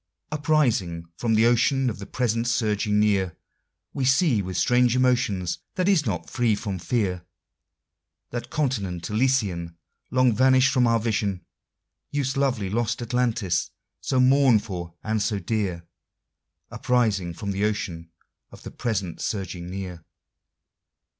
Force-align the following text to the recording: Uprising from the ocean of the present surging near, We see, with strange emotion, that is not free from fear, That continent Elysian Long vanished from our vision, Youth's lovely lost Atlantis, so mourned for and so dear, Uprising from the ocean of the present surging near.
Uprising 0.31 1.05
from 1.15 1.35
the 1.35 1.45
ocean 1.45 1.87
of 1.87 1.99
the 1.99 2.07
present 2.07 2.47
surging 2.47 2.99
near, 2.99 3.37
We 3.93 4.03
see, 4.03 4.41
with 4.41 4.57
strange 4.57 4.95
emotion, 4.95 5.45
that 5.75 5.87
is 5.87 6.07
not 6.07 6.27
free 6.27 6.55
from 6.55 6.79
fear, 6.79 7.23
That 8.31 8.49
continent 8.49 9.07
Elysian 9.11 9.77
Long 10.09 10.33
vanished 10.35 10.71
from 10.73 10.87
our 10.87 10.99
vision, 10.99 11.45
Youth's 12.09 12.35
lovely 12.35 12.71
lost 12.71 12.99
Atlantis, 13.03 13.69
so 14.01 14.19
mourned 14.19 14.63
for 14.63 14.95
and 15.03 15.21
so 15.21 15.37
dear, 15.37 15.85
Uprising 16.71 17.35
from 17.35 17.51
the 17.51 17.63
ocean 17.65 18.09
of 18.49 18.63
the 18.63 18.71
present 18.71 19.21
surging 19.21 19.69
near. 19.69 20.03